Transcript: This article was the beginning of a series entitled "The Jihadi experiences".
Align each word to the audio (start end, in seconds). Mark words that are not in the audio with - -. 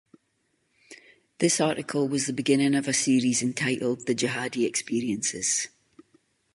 This 1.37 1.61
article 1.61 2.07
was 2.07 2.25
the 2.25 2.33
beginning 2.33 2.73
of 2.73 2.87
a 2.87 2.91
series 2.91 3.43
entitled 3.43 4.07
"The 4.07 4.15
Jihadi 4.15 4.65
experiences". 4.65 5.67